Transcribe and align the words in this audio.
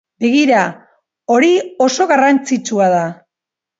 Begira, 0.23 0.61
hori 1.35 1.51
oso 1.89 2.09
garrantzitsua 2.13 2.89
da. 2.99 3.07